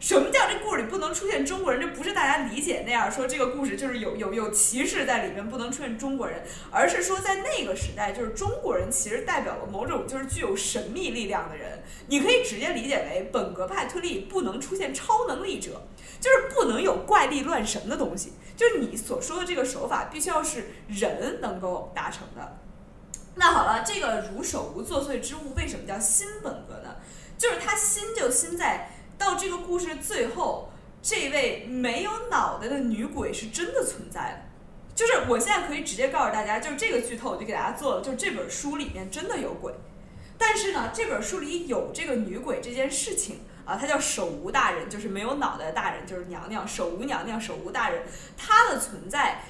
[0.00, 1.78] 什么叫这故事里不能出现中国人？
[1.78, 11.82] 这不是大家理解那样说，这个故事就是有有有歧视在里面，不能出现中国人，而是说在那个时代，就是中国人其实代表了某种就是具有神秘力量的人。
[12.06, 15.82] 你可以直接理解为本格派推理不能出现超能力者，
[16.18, 22.56] 就是不能有怪力乱神的东西，就是你所说的这个手法必须要是人能够达成的。
[23.34, 26.96] 那好了，这个如手无作祟之物为什么叫新本格呢？
[27.36, 28.92] 就是它新就新在。
[29.20, 34.50] 到这个故事最后，这位没有脑袋的女鬼是真的存在的。
[34.94, 39.74] 就是我现在可以直接告诉大家，就是这个剧透我就给大家做了，就是这本书里面真的有鬼。
[40.38, 48.02] 但是呢，这本书里有这个女鬼这件事情啊，她叫手无大人，就是没有脑袋的大人，就是娘娘手无娘娘手无大人，
[48.38, 49.42] 她的存在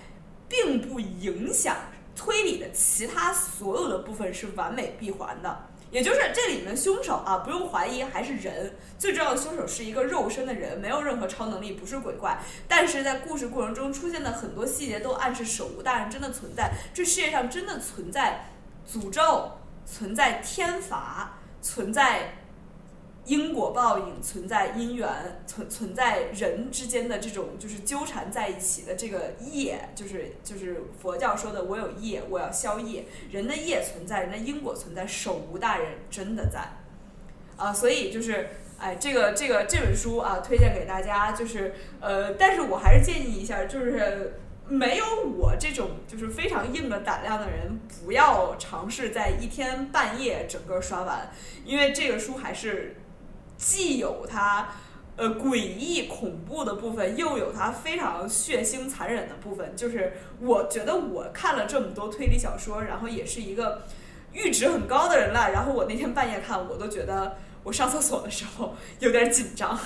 [0.48, 1.76] 并不影响
[2.16, 5.68] 推理的其他所有的部分是完美闭环的。
[5.90, 8.76] 也就是这里面凶手啊，不用怀疑还是人。
[8.98, 12.38] 最重要的凶手是一个肉身的人，没有任何超能力，不是鬼怪。
[12.68, 16.72] 但是在故事过程中出现的很多细节都暗示手无大人真的存在。
[16.94, 18.46] 这世界上真的存在
[18.90, 19.50] 诅咒，
[19.84, 22.34] 存在天罚，存在。
[23.30, 25.08] 因果报应存在，因缘
[25.46, 33.04] 存存在人之间的这种就是纠缠在一起的这个业，就是就是佛教说的我有业，我要消业。
[33.30, 36.72] 人的业存在，人的因果存在，手无大人真的在
[37.56, 38.48] 啊，所以就是
[38.80, 45.04] 哎，这个这个这本书啊，推荐给大家，就是呃，但是我还是建议一下，就是没有
[45.38, 51.30] 我这种就是非常硬的胆量的人，不要尝试在一天半夜整个刷完，
[51.64, 52.96] 因为这个书还是。
[53.60, 54.68] 既有它，
[55.16, 59.76] 呃，诡异恐怖的部分，又有它非常血腥残忍的部分。
[59.76, 63.82] 就是我觉得我看了这么多推理小说，然后也是一个
[64.32, 65.50] 阈值很高的人了。
[65.52, 69.78] 然后我那天半夜看，我都觉得我上厕所的时候有点紧张。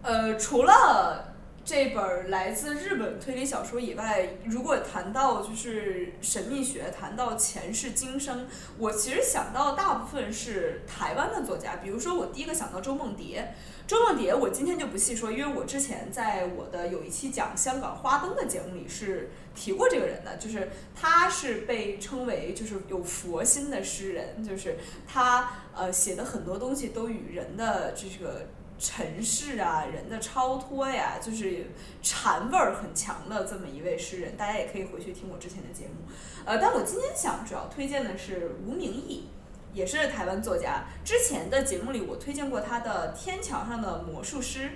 [0.00, 1.31] 呃，除了。
[1.72, 11.76] 这本来自日本推理小说以外，如果谈到就是神秘学，谈到前世今生，我其实想到大部分是台湾的作家。
[11.76, 13.54] 比如说，我第一个想到周梦蝶。
[13.86, 24.76] 周梦蝶，我今天就不细说，因为我之前在我的有一期讲香港花灯的节目里是提过这个人的，就是他是被称为就是有佛心的诗人，就是
[25.08, 28.46] 他呃写的很多东西都与人的这个。
[28.82, 31.70] 尘世啊，人的超脱呀，就是
[32.02, 36.10] 禅味儿很强的这么一位诗人，大家也可以回去听我之前的节目。
[36.44, 39.28] 呃，但我今天想主要推荐的是吴明义，
[39.72, 40.86] 也是台湾作家。
[41.04, 44.66] 之前的节目里我推荐过他的《天桥上的魔术师》，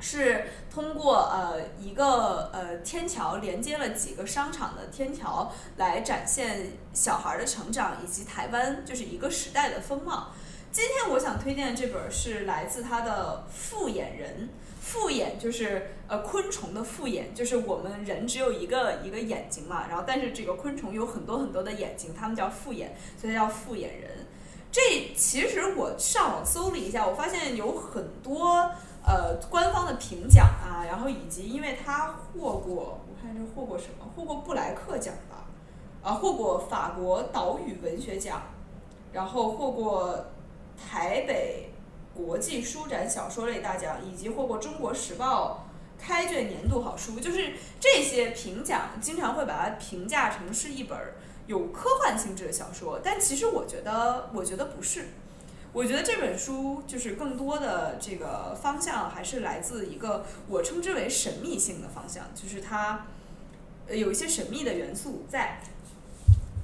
[0.00, 10.32] 是通过呃一个呃天桥连接了几个商场的天桥来展现小孩的成长以及台湾就是一个时代的风貌。
[10.72, 14.48] 今天我想推荐的这本是来自他的复眼人，
[14.80, 24.26] 复眼就是呃昆虫的复眼，就是我们人只有一个一个眼睛嘛，然后但是这个昆虫有很多很多的眼睛，它们叫复眼，所以叫复眼人。
[24.70, 24.80] 这
[25.14, 28.70] 其实我上网搜了一下，我发现有很多
[29.04, 35.44] 呃官方的评奖啊，然后以及因为他获过，我看这获过什么，获过布莱克奖吧，
[36.02, 38.40] 啊获过法国岛屿文学奖，
[39.12, 40.24] 然后获过。
[40.90, 41.70] 台北
[42.14, 45.66] 国际书展小说类大奖，以及获过《中国时报》
[46.02, 50.98] 开卷年度好书，就是这些评奖，经常会把它评价成是一本
[51.46, 53.00] 有科幻性质的小说。
[53.02, 55.08] 但其实我觉得，我觉得不是。
[55.72, 63.06] 我觉得这本书就是更多的这个方向，还是来自一个我称之为神秘性的方向，就是它
[63.88, 65.62] 有一些神秘的元素在。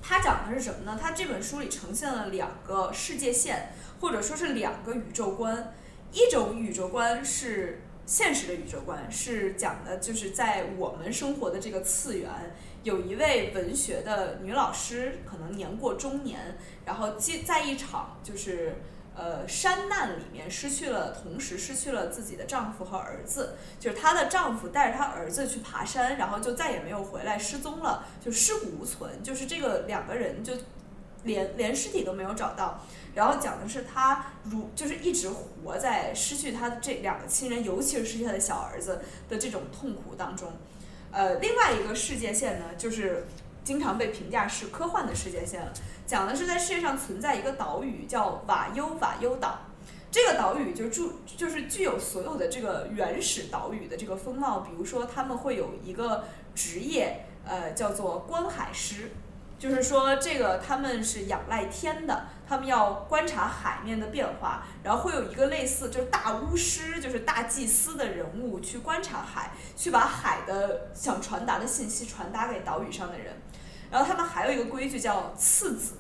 [0.09, 0.99] 它讲的是什么呢？
[1.01, 3.73] 它这本书里呈现了两个世界线。
[4.01, 5.75] 或者说是两个宇宙观，
[6.13, 12.31] 一种宇宙观是现实的宇宙观，是讲的就是在我们生活的这个次元，
[12.85, 18.77] 有一位文学的女老师，可能年过中年，然后在在一场就是
[19.19, 30.55] 呃山难里面失去了，同时失去了自己的丈夫和儿子，就是她的丈夫带着她儿子去爬山，然后就再也没有回来，失踪了，就尸骨无存，就是这个两个人就。
[31.25, 32.81] 连连尸体都没有找到。
[33.13, 40.53] 然后讲的是她如就是一直活在失去她这两个亲人，尤其是失去她的小儿子的这种痛苦当中。
[41.11, 43.27] 呃，另外一个世界线呢，就是
[43.69, 45.71] 经常被评价是科幻的世界线了，
[46.07, 49.59] 讲的是在世界上存在一个岛屿叫瓦尤瓦尤岛。
[50.11, 59.11] 这个岛屿就住就是具有所有的这个原始岛屿的这个风貌，比如说他们会有一个职业，呃，叫做观海师。
[59.59, 73.35] 就是说，这个他们是仰赖天的，他们要观察海面的变化，然后会有一个类似就是大巫师，就是大祭司的人物去观察海，去把海的想传达的信息传达给岛屿上的人。
[73.91, 75.95] 然后他们还有一个规矩叫次子，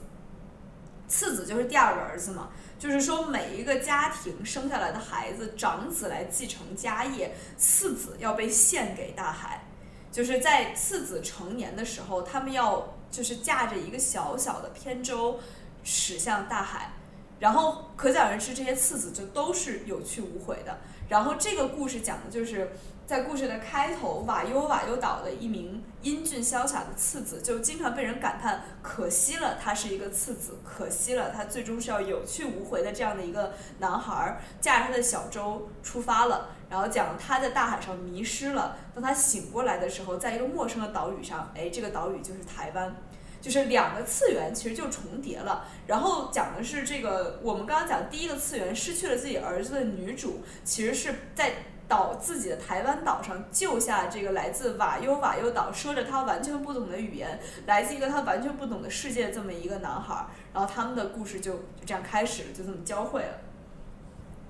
[1.06, 9.64] 次子就是第二个儿子嘛，就是说每一个家庭生下来的孩子，长子来继承家业，次子要被献给大海。
[10.10, 12.94] 就是在次子成年的时候，他们要。
[13.10, 15.40] 就是驾着一个小小的扁舟
[15.82, 16.92] 驶向大海，
[17.40, 20.76] 然后可想而知，这些次子就都是有去无回的。
[21.08, 22.70] 然后这个故事讲的就是
[23.08, 36.50] 在故事的开头，瓦尤瓦尤岛的一名英俊潇洒的次子，就经常被人感叹，可惜了他是一个次子，可惜了他最终是要有去无回的这样的一个男孩儿，驾着他的小舟出发了。
[36.68, 42.94] 然后讲他在大海上迷失了，当他醒过来的时候，在一个陌生的岛屿上，哎，这个岛屿就是台湾，
[43.40, 45.64] 就是两个次元其实就重叠了。
[45.86, 51.52] 然后讲的是这个，我们刚刚讲第一个次元失去了自己儿子的女主，其实是在
[51.88, 60.26] 岛自己的台湾岛上救下这个来自瓦尤瓦尤岛，说着他完全不懂的语言，来自一个他完全不懂的世界这么一个男孩。
[60.52, 63.38] 然后他们的故事就就这样开始了，就这么交汇了。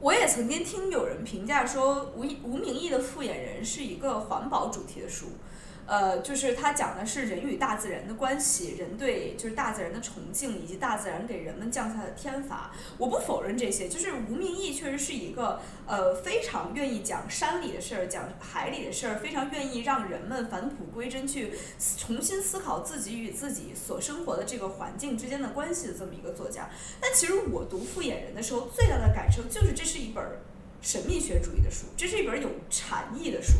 [0.01, 5.27] 我也曾经听有人评价说，吴吴明义的《复眼人》是一个环保主题的书。
[5.89, 12.71] 呃，就是他讲的是人与大自然的关系，人对就是大自然的崇敬，以及大自然给人们降下的天罚。
[12.99, 21.55] 我不否认这些，就是吴明义确实是一个呃非常愿意讲山里的事儿，讲海里的事儿，非常愿意让人们返璞归真，去
[21.97, 26.69] 重新思考自己与自己所生活的这个环境之间的关系的这么一个作家。
[27.01, 30.23] 但其实我读《复眼人》的时候，最大的感受就是这是一本
[30.83, 33.55] 神秘学主义的书，这是一本有禅意的书。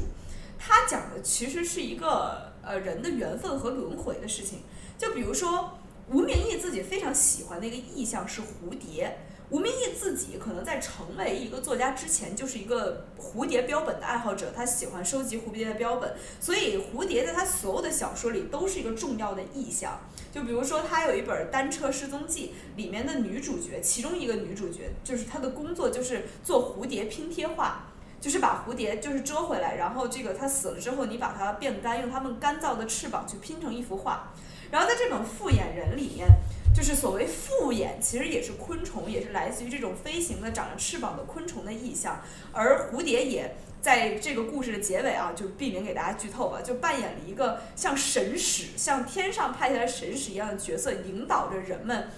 [0.59, 4.61] 他讲的其实是一个呃人的缘分和轮回的事情，
[4.99, 5.79] 就比如说
[6.11, 9.19] 吴明义自己非常喜欢的一个意象是蝴蝶。
[9.51, 20.01] 吴明义自己可能在成为一个作家之前就是一个蝴蝶标本的爱好者，他喜欢收集蝴蝶的标本，所以蝴蝶在他所有的小说里都是一个重要的意象。
[20.31, 27.87] 就比如说他有一本《单车失踪记》，里面的女主角，其中一个女主角就是她的工作就是做蝴蝶拼贴画。
[28.21, 34.33] 就是把蝴蝶就是捉回来，然后这个它死了之后，你把它变干，用它们干燥的翅膀去拼成一幅画。
[34.71, 36.29] 然后在这本《复眼人》里面，
[36.75, 42.21] 就是所谓复眼，其实也是昆虫，也是来自于这种飞行的、长着翅膀的昆虫的意象。
[42.53, 52.11] 而蝴蝶也在这个故事的结尾啊，就避免给大家剧透吧，就扮演了一个像神使、像天上派下来神使一样的角色，引导着人们。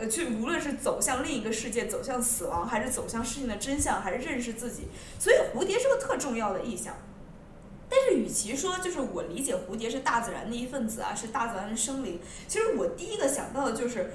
[0.00, 6.96] 呃，去无论是走向另一个世界，走向死亡，还是走向事情的真相，还是认识自己，所以蝴蝶是个特重要的意象。
[7.86, 14.14] 但是，与其说就是我理解蝴蝶是大自然的一份子啊，是大自然的生灵，其实我第一个想到的就是，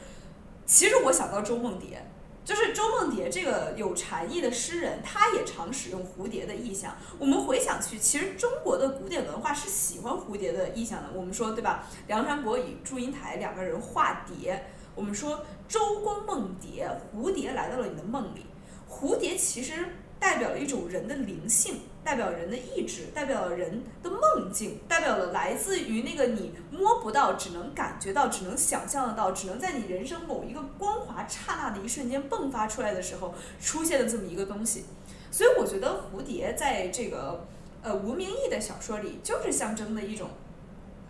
[0.65, 2.03] 其实我想到周梦蝶，
[2.43, 6.95] 就是周梦蝶这个有禅意的诗人，他也常使用蝴蝶的意象。
[7.19, 11.09] 我们回想去，其实中国的古典文化是喜欢蝴蝶的意象的。
[11.13, 11.87] 我们说对吧？
[12.07, 14.71] 梁山伯与祝英台两个人化蝶。
[14.95, 18.45] 我们说周公梦蝶，蝴蝶来到了你的梦里。
[18.89, 19.73] 蝴蝶其实
[20.17, 34.86] 代表了一种人的灵性，代表人的意志，代表了人的梦境，代表了来自于那个你摸不到、只能感觉到、只能想象得到、只能在你人生某一个光华刹那的一瞬间迸发出来的时候出现的这么一个东西。
[35.29, 37.45] 所以我觉得蝴蝶在这个
[37.81, 40.29] 呃吴名义的小说里，就是象征的一种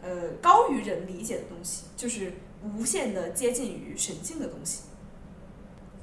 [0.02, 2.34] 呃高于人理解的东西，就是。
[2.78, 4.82] 无限的接近于神性的东西。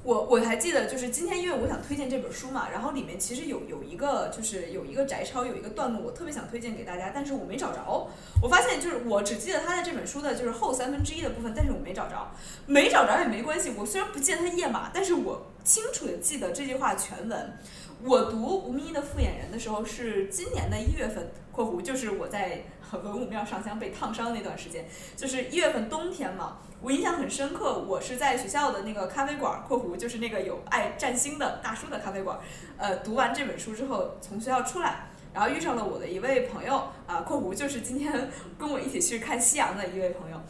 [0.04, 8.08] 我我还记得，就是今天因为我想推荐这本书嘛，然后里面其实有有一个就是有一个摘抄，有一个段落，我特别想推荐给大家，但是我没找着。
[8.42, 12.32] 我发现就是我只记得他在这本书的就是后三分之一的部分，但是我没找着。
[12.66, 17.56] 没找着也没关系，我虽然不记得他页码，但是我清楚的记得这句话全文。
[18.04, 22.64] 我读吴明一的《复眼人》的时候是今年的一月份（括弧就是我在
[22.98, 26.58] 文武庙上香被烫伤那段时间），就是一月份冬天嘛。
[26.80, 32.38] 我印象很深刻，我是在学校的那个咖啡馆（括弧就是那个有爱占星的大叔的咖啡馆）。
[32.76, 40.40] 呃，读完这本书之后，从学校出来，然后遇上了我的一位朋友啊（括弧就是今天 跟我一起去看夕阳的一位朋友），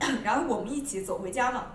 [0.24, 1.66] 然后我们一起走回家嘛。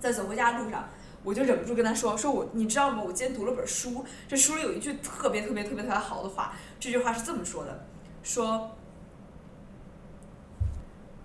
[0.00, 0.86] 在走回家的路上，
[1.22, 3.02] 我就忍不住跟他说：“说我你知道吗？
[3.02, 6.52] 我今天读了本书，这书里有一句特别特别特别特别好的话。
[6.78, 7.86] 这句话是这么说的：
[8.22, 8.76] 说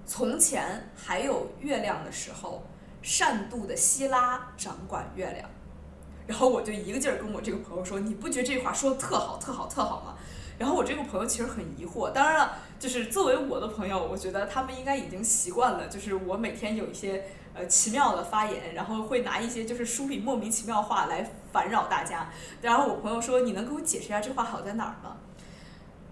[0.09, 2.63] 从前还有月亮的时候，
[3.03, 5.47] 善妒的希拉掌管月亮。
[6.25, 10.15] 然后我就一个劲儿跟我这个朋友说：你不觉得这话说的特好特好特好吗？
[10.57, 12.11] 然后我这个朋友其实很疑惑。
[12.11, 17.23] 当然了，就是作为我的朋友，我觉得他们应该已经习惯了，就是我每天有一些。
[17.51, 22.29] 呃，奇妙的发言，然后会拿一些就是书里莫名其妙话来烦扰大家。
[22.61, 25.17] 然后我朋友说：“你能给我解释一下这话好在哪儿吗？”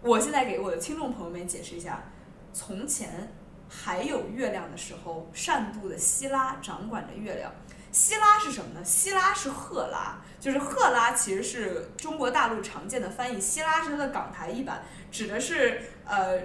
[0.02, 2.06] 我现在给我的听众朋友们解释一下：
[2.54, 3.32] 从前
[3.70, 7.52] 还有月亮的时候，善妒的希拉掌管着月亮。
[7.92, 8.86] 希拉是什么呢？
[8.86, 16.40] 希拉是赫拉，就是赫拉其实是中国大陆常见的翻译，希拉是它的港台译版，指的是呃。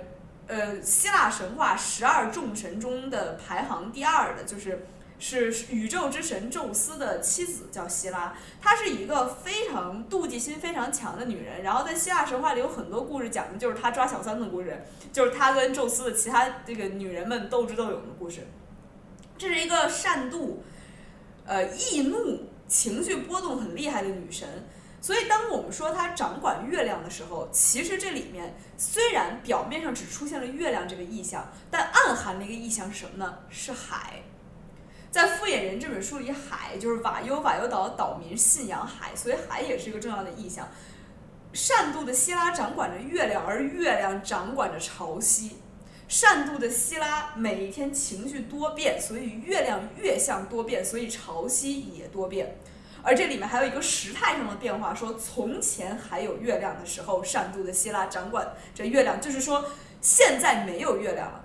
[0.48, 4.84] 呃，希腊神话十二众神中的排行第二的，就是
[5.22, 8.36] 是宇宙之神宙斯的妻子，叫希拉。
[8.60, 11.62] 她是一个非常妒忌心非常强的女人。
[11.62, 18.48] 然后在希腊神话里有很多故事，讲的就是她抓小三的故事，就是她跟宙斯的其他这个女人们斗智斗勇的故事。
[19.38, 20.56] 这是一个善妒、
[21.46, 24.48] 呃易怒、情绪波动很厉害的女神。
[25.00, 33.38] 所以，当我们说她掌管月亮的时候，其实这里面虽然表面上只出现了月亮这个意象，但暗含的一个意象是什么呢？
[33.48, 34.22] 是海。
[35.12, 40.66] 在《复眼人》这本书里，海就是瓦尤瓦尤岛岛民信仰海，所以海也是一个重要的意象。
[41.52, 45.50] 善妒的希拉掌管着月亮，而月亮掌管着潮汐。
[46.08, 52.56] 善妒的希拉每一天情绪多变，所以月亮月相多变，所以潮汐也多变。
[53.02, 59.62] 而这里面还有一个时态上的变化，说从前还有月亮的时候，善妒的希拉掌管着月亮，就是说
[60.00, 61.44] 现在没有月亮了，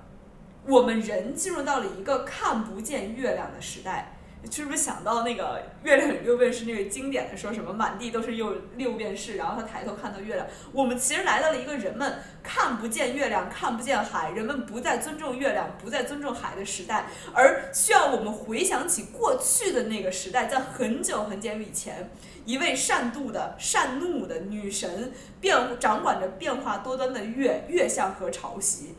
[0.67, 4.13] 我们人进入到了一个看不见月亮的时代。
[4.49, 10.47] 是不是想到那个月亮六便士那个经典的说什么满地都是六六便士，然后他抬头看到月亮。
[10.71, 22.09] 我们其实来到了一个人们看不见月亮、看不见海，人们不再尊重月亮、不再尊重海的时代，而需要我们回想起过去的那个时代，在很久很久以前，
[22.45, 25.11] 一位善妒的、善怒的女神
[25.41, 28.91] 变掌管着变化多端的月月相和潮汐。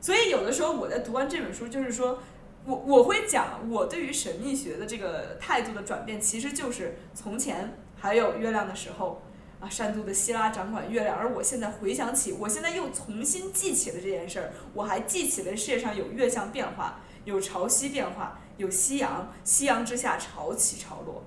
[0.00, 2.18] 所以有的时候我在读完这本书，就是说。
[2.64, 9.22] 我我会讲我对于神秘学的这个态度的转变，其实就是从前还有月亮的时候
[9.58, 21.24] 啊，善妒的希拉掌管月亮，而我现在回想起，我现在又重新记起了这件事儿，我还记起了世界上有月相变化，有潮汐变化，有夕阳，夕阳之下潮起潮落。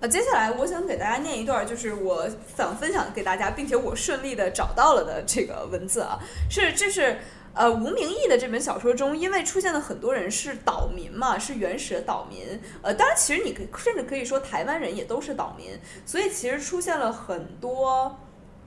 [0.00, 6.18] 呃，接下来我想给大家念一段，就是我想分享给大家，并且我顺利的找到了的这个文字啊，
[6.50, 7.18] 是这是。
[7.58, 12.60] 呃，吴明义的这本小说中，因为出现了很多人是岛民嘛，是原始的岛民。
[12.82, 15.70] 呃，当然，其实你可甚至可以说台湾人也都是岛民，
[16.04, 18.14] 所以其实出现了很多，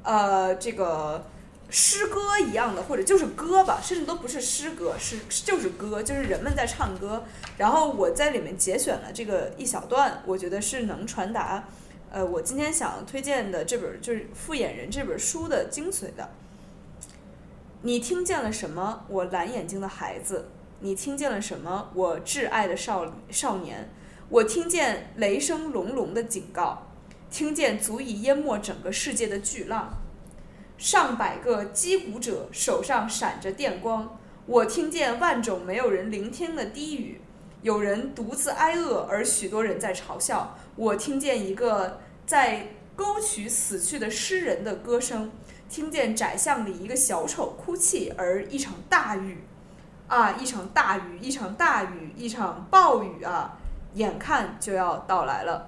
[0.02, 1.24] 呃，这个
[1.70, 7.24] 诗歌一样的，或者就是歌吧，甚至都不是诗歌，是就是歌，就是人们在唱歌。
[7.58, 11.68] 然后我在里面节选了这个一小段，我觉得是能传达，
[12.12, 16.30] 呃，我今天想推荐的这本就是《复眼人》这本书的精髓的。
[17.84, 20.50] 你听见了什么，我蓝眼睛的孩子？
[20.80, 23.90] 你听见了什么，我挚爱的少少年？
[24.30, 26.88] 我听见雷声隆隆的警告，
[27.30, 30.02] 听见足以淹没整个世界的巨浪，
[30.80, 34.18] 上百个击鼓者手上闪着电光。
[34.46, 37.20] 我听见万种没有人聆听的低语，
[37.62, 40.56] 有人独自挨饿，而许多人在嘲笑。
[40.78, 45.30] 我听见一个在沟渠死去的诗人的歌声。
[45.68, 49.44] 听见窄巷里一个小丑哭泣，而一场大雨，
[50.08, 53.56] 啊，一场大雨，一场大雨，一场暴雨啊，
[53.94, 55.68] 眼看就要到来了。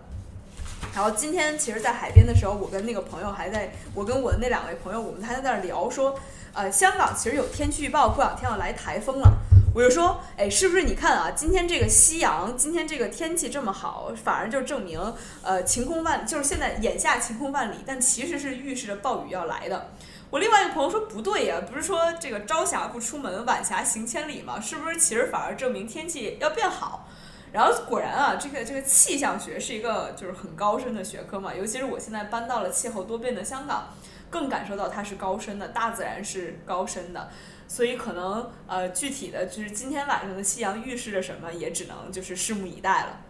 [0.93, 6.19] 然后今天其实，在海边的时候，我跟那个朋友还在，我跟我的那两位朋友，我们还在那儿聊说，
[6.53, 9.37] 呃，香港其实有天气预报，过两天要来台风了。
[9.73, 11.31] 我就说，哎，是不是你看啊？
[11.31, 14.99] 今天这个夕阳，今天这个天气这么好，反而就证明，
[15.41, 19.91] 呃，晴空万，就是现在眼下晴空万里，但其实是预示着暴雨要来的。
[20.29, 24.59] 我另外一个朋友说不对呀，不是说这个朝霞不出门，晚霞行千里吗？
[24.59, 27.07] 是不是其实反而证明天气要变好？
[27.52, 33.89] 然后果然啊，这个这个气象学是一个就是很高深的学科嘛，尤其是我现在搬到了气候多变的香港，
[34.30, 37.30] 更感受到它是高深的，大自然是高深的。
[37.68, 43.22] 所以可能呃，具体的就是今天晚上的夕阳预示着什么，也只能就是拭目以待了。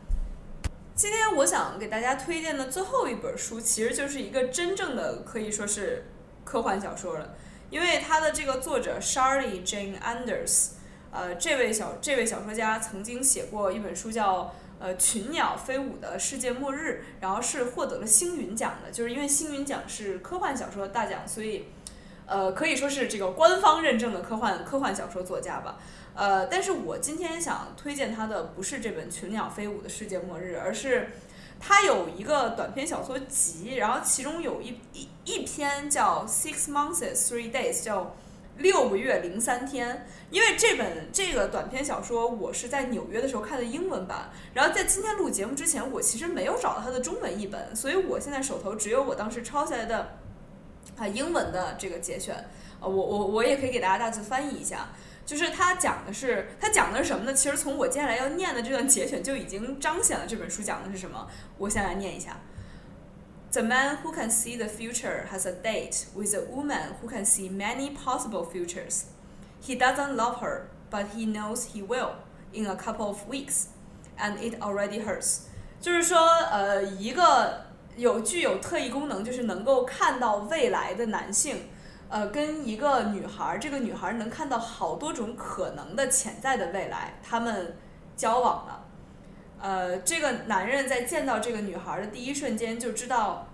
[0.95, 6.05] 今天我想给大家推荐的最后一本书，其实就是一个真正的可以说是
[6.43, 7.35] 科幻小说了，
[7.69, 10.71] 因为它的这个作者 Shirley Jane Anders，
[11.11, 14.53] 呃，这位小这位小说家曾经写过一本书叫。
[14.83, 21.65] 呃，群鸟飞舞的世界末日，然后是获得了星云奖的，就是因为星云奖是科幻小说大奖，所以，
[22.25, 25.77] 呃，可以说是这个官方认证的科幻科幻小说作家吧。
[26.15, 31.11] 呃，但是我今天想推荐他的不是这本群鸟飞舞的世界末日，而是
[31.59, 38.15] 他有一个短篇小说集，然后其中有一一一篇叫 Six Months Three Days，叫。
[38.61, 50.17] 六个月零三天，因为这本这个短篇小说我是在纽约的时候看的英文版，然后在今天录节目之前，我其实没有找到它的中文译本，所以我现在手头只有我当时抄下来的
[50.97, 52.35] 啊 英文的这个节选，
[52.79, 54.89] 呃，我我我也可以给大家大致翻译一下，
[55.25, 57.33] 就是它讲的是它讲的是什么呢？
[57.33, 62.37] 其实从我接下来要念的这段节选就已经彰显了这本书讲的是什么，我先来念一下。
[63.52, 67.48] The man who can see the future has a date with a woman who can see
[67.48, 69.06] many possible futures.
[69.62, 72.16] He doesn't love her, but he knows he will
[72.52, 73.68] in a couple of weeks,
[74.18, 75.46] and it already hurts.
[75.80, 76.18] 就是说，
[76.50, 81.68] 呃，一个有具有特异功能，就是能够看到未来的男性，
[82.10, 87.76] 呃，跟一个女孩，这个女孩能看到好多种可能的潜在的未来，他们
[88.16, 88.79] 交往了。
[89.61, 93.47] 呃，这个男人在见到这个女孩的第一瞬间就知道，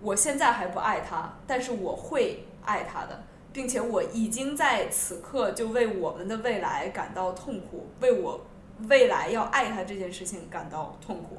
[0.00, 8.44] 我现在还不爱她，但是我会爱她的，并且我已经在此刻就为我们的未来感到痛苦，为我
[8.88, 11.38] 未来要爱她这件事情感到痛苦。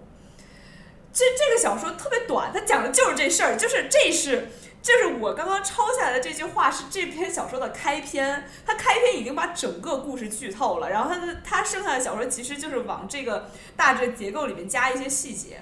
[1.11, 4.47] 这这个小说特别短，它讲的就是这事儿，就是这是。
[4.85, 15.61] 就是我刚刚抄下来的这句话是这篇小说的开篇，它开篇已经把整个故事剧透了，然后它的它剩下的小说其实就是往这个大致结构里面加一些细节。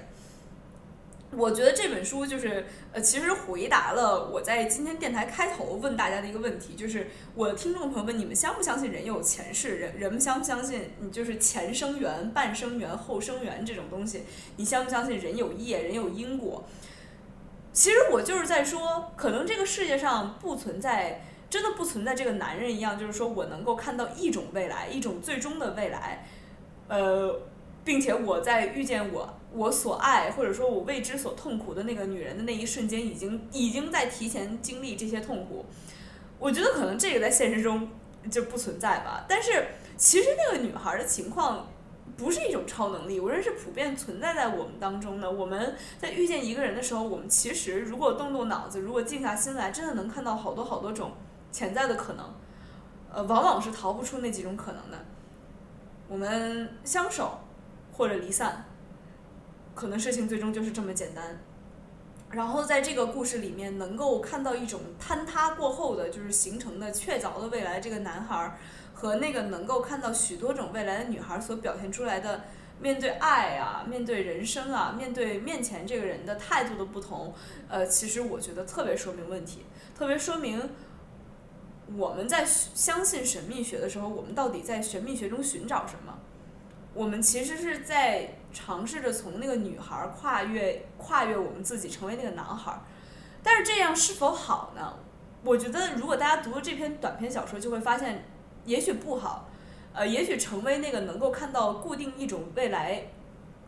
[1.30, 9.76] 我觉得这本书就是呃，其实回答了我在今天电台开头问大家的一个问题，就是我的听众朋友们，你们相不相信人有前世？
[9.76, 14.24] 人人们相不相信你就是前生缘、半生缘、后生缘这种东西？
[14.56, 16.62] 你相不相信人有业、人有因果？
[17.74, 26.24] 其实我就是在说，可能这个世界上不存在，真的不存在这个男人一样，就是说我能够看到一种未来，一种最终的未来，
[26.86, 27.40] 呃，
[27.84, 35.66] 并且我在遇见我我所爱或者说我为之所痛苦的那个女人的那一瞬间，已经已经在提前经历这些痛苦。
[36.38, 37.90] 我觉得可能这个在现实中
[38.30, 39.24] 就不存在吧。
[39.28, 39.66] 但是
[39.96, 41.68] 其实那个女孩的情况。
[42.16, 45.28] 不是一种超能力，我认为是普遍存在在我们当中的。
[45.30, 51.12] 我们在遇见一个人的时候，我们其实如果动动脑子，如果静下心来，真的能看到好多好多种
[51.50, 52.32] 潜在的可能。
[53.12, 55.04] 呃，往往是逃不出那几种可能的。
[56.06, 57.38] 我们相守
[57.92, 58.64] 或者离散，
[59.74, 61.40] 可能事情最终就是这么简单。
[62.30, 67.80] 然后在这个故事里面，能够看到一种坍塌过后的，就是形成的确凿的未来。
[67.80, 68.56] 这个男孩儿。
[69.04, 72.44] 和那个能够看到许多种未来的女孩所表现出来的
[72.80, 77.34] 面对爱啊、面对人生啊、面对面前这个人的态度的不同，
[77.68, 80.70] 呃，其实我觉得特别说明问题，特别说明
[81.94, 86.18] 我们在相信神秘学的时候，我们到底在神秘学中寻找什么？
[86.94, 92.80] 我们其实是在尝试着从那个女孩跨越跨越我们自己，成为那个男孩。
[93.42, 94.96] 但是这样是否好呢？
[95.42, 98.24] 我觉得如果大家读了这篇短篇小说，就会发现。
[98.66, 99.48] 也许不好，
[99.92, 103.08] 呃，也许成为那个能够看到固定一种未来，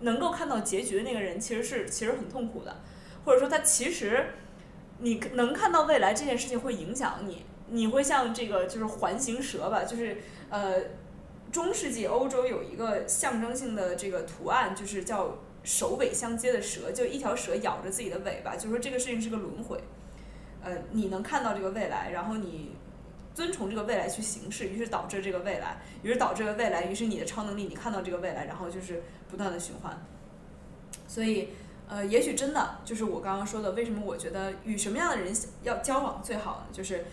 [0.01, 2.77] 能够看到结局的那个人，其实是其实很痛苦的，
[3.25, 4.27] 或者说他其实，
[4.99, 10.17] 你能看到未来这件事情会影响你，你会像这个就是环形蛇吧，就是
[10.49, 10.81] 呃，
[11.53, 19.79] 中世纪欧洲有一个象征性的这个图案，就是叫首尾相接的蛇，就一条蛇咬着自己的尾巴，就说这个事情是个轮回，
[20.63, 22.75] 呃，你能看到这个未来，然后你。
[23.37, 29.95] 遵从这个未来去行事，于是导致这个未来，于是导致了未来，于是你的超能力，你看到这个未来，然后就是不断的循环。
[31.07, 31.51] 所以，
[31.87, 36.67] 呃，也许真的就是我刚刚说的，为什么我觉得与什么样的人要交往最好呢？
[36.73, 37.05] 就是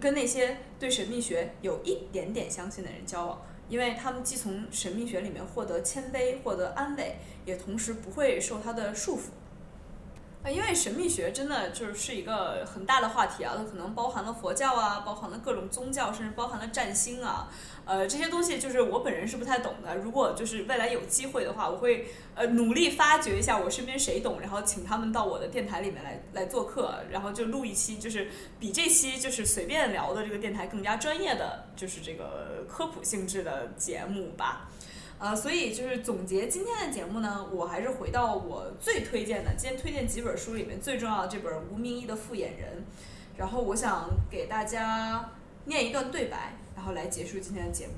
[0.00, 9.22] 跟那些对神秘学有一点点相信的人交往，因为他们既从神秘学里面获得谦卑，获得安慰，也同时不会受他的束缚。
[10.48, 17.48] 因为神秘学真的就是是一个很大的话题啊，它可能包含了佛教啊，包含了各种宗教，甚至包含了占星啊，
[17.84, 19.96] 呃，这些东西就是我本人是不太懂的。
[19.96, 28.28] 如果就是未来有机会的话，我会呃努力发掘一下我身边谁懂，然后请他们到我的电台里面来来做客，然后就录一期就是
[28.60, 34.68] 比这期就是随便聊的这个电台更加专业的，就是这个科普性质的节目吧。
[35.18, 42.84] 呃，所以就是总结今天的节目呢，我还是回到我最推荐的，今天推荐几本书里面最重要的这本《吴明义的复眼人》，
[43.38, 45.30] 然后我想给大家
[45.64, 47.94] 念一段对白，然后来结束今天的节目。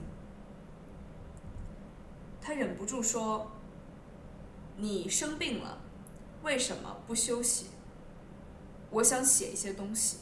[2.40, 3.50] 他忍不住说
[4.78, 5.78] ：“你生病了，
[6.42, 7.66] 为什么不休息？”
[8.90, 10.18] 我想写一些东西，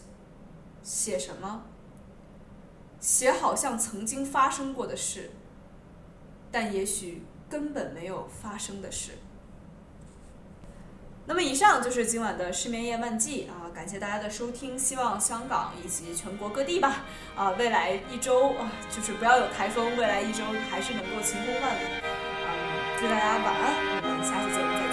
[0.83, 1.65] 写什么？
[2.99, 5.31] 写好像曾经发生过的事，
[6.59, 9.11] 但也许根本没有发生的事。
[11.27, 17.05] 那么以上就是今晚的失眠夜漫记啊，感谢大家的收听，希望香港以及全国各地吧
[17.37, 21.85] 啊，未来一周啊，就是不要有台风，未来一周还是能够晴空万里。
[22.03, 22.49] 嗯，
[22.99, 24.86] 祝大家晚安，我们下期节目再见。